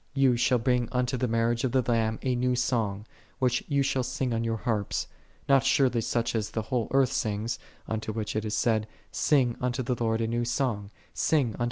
[0.15, 3.05] 6 Ye shall bring unto the marriage of the Lamb a new sohg,
[3.37, 5.05] which ye shall sing on your harps.
[5.47, 9.83] Not surely such as the whole earth singeth, unto which it is said," Sing unto
[9.83, 11.59] the Lord a new song; sing unto the' M;itt.